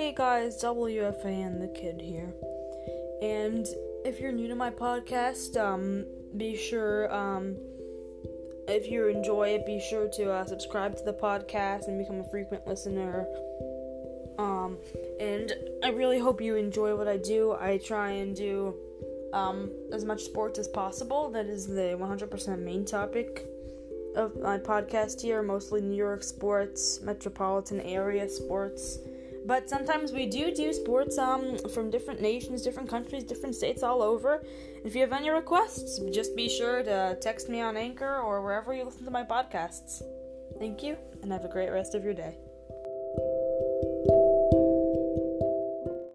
[0.00, 2.32] Hey guys, WFAN the kid here.
[3.20, 3.66] And
[4.02, 6.06] if you're new to my podcast, um,
[6.38, 7.58] be sure, um,
[8.66, 12.30] if you enjoy it, be sure to uh, subscribe to the podcast and become a
[12.30, 13.26] frequent listener.
[14.38, 14.78] Um,
[15.20, 15.52] and
[15.84, 17.54] I really hope you enjoy what I do.
[17.60, 18.74] I try and do
[19.34, 21.28] um, as much sports as possible.
[21.28, 23.44] That is the 100% main topic
[24.16, 28.96] of my podcast here, mostly New York sports, metropolitan area sports.
[29.46, 34.02] But sometimes we do do sports um, from different nations, different countries, different states all
[34.02, 34.44] over.
[34.84, 38.74] If you have any requests, just be sure to text me on Anchor or wherever
[38.74, 40.02] you listen to my podcasts.
[40.58, 42.36] Thank you, and have a great rest of your day.